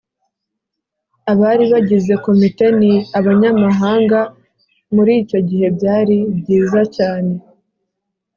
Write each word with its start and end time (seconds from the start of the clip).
Abari 1.31 1.65
bagize 1.73 2.13
Komite 2.25 2.65
ni 2.79 2.93
abanyamahanga 3.17 4.19
muri 4.95 5.11
icyo 5.21 5.39
gihe 5.49 5.67
byari 5.77 6.15
byiza 6.37 6.81
cyane 6.95 7.33